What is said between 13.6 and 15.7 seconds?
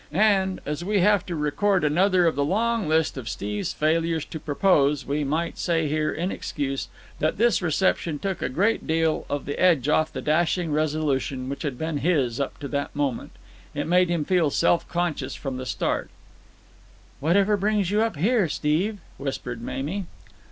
It made him feel self conscious from the